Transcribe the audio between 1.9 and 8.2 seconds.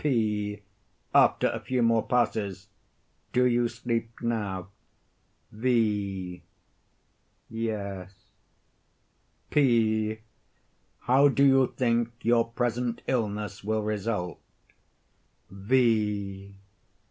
passes.] Do you sleep now? V. Yes.